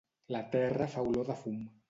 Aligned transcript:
La 0.35 0.39
terra 0.55 0.87
fa 0.95 1.05
olor 1.11 1.31
de 1.31 1.37
fum. 1.45 1.63